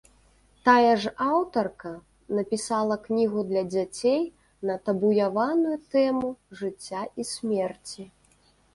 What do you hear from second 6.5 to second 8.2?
жыцця і смерці.